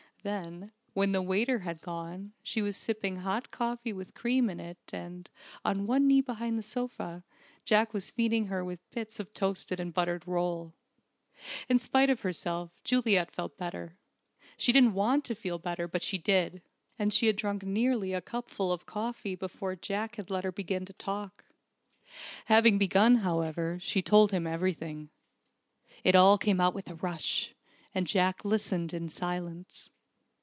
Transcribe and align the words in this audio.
Then, 0.23 0.71
when 0.93 1.13
the 1.13 1.21
waiter 1.23 1.57
had 1.57 1.81
gone, 1.81 2.33
she 2.43 2.61
was 2.61 2.77
sipping 2.77 3.15
hot 3.15 3.49
coffee 3.49 3.91
with 3.91 4.13
cream 4.13 4.51
in 4.51 4.59
it 4.59 4.77
and 4.93 5.27
(on 5.65 5.87
one 5.87 6.05
knee 6.05 6.21
beside 6.21 6.55
the 6.55 6.61
sofa) 6.61 7.23
Jack 7.65 7.91
was 7.91 8.11
feeding 8.11 8.45
her 8.45 8.63
with 8.63 8.87
bits 8.91 9.19
of 9.19 9.33
toasted 9.33 9.79
and 9.79 9.91
buttered 9.95 10.27
roll. 10.27 10.75
In 11.67 11.79
spite 11.79 12.11
of 12.11 12.19
herself, 12.21 12.79
Juliet 12.83 13.31
felt 13.31 13.57
better. 13.57 13.97
She 14.57 14.71
didn't 14.71 14.93
want 14.93 15.25
to 15.25 15.33
feel 15.33 15.57
better, 15.57 15.87
but 15.87 16.03
she 16.03 16.19
did! 16.19 16.61
And 16.99 17.11
she 17.11 17.25
had 17.25 17.35
drunk 17.35 17.63
nearly 17.63 18.13
a 18.13 18.21
cupful 18.21 18.71
of 18.71 18.85
coffee 18.85 19.33
before 19.33 19.75
Jack 19.75 20.17
let 20.29 20.43
her 20.43 20.51
begin 20.51 20.85
to 20.85 20.93
talk. 20.93 21.45
Having 22.45 22.77
begun, 22.77 23.15
however, 23.25 23.79
she 23.81 24.03
told 24.03 24.31
him 24.33 24.45
everything. 24.45 25.09
It 26.03 26.13
all 26.13 26.37
came 26.37 26.61
out 26.61 26.75
with 26.75 26.91
a 26.91 26.95
rush, 26.97 27.55
and 27.95 28.05
Jack 28.05 28.45
listened 28.45 28.93
in 28.93 29.09
silence. 29.09 29.89